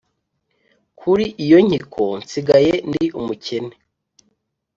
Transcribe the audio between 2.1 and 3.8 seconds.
nsigaye ndi mukene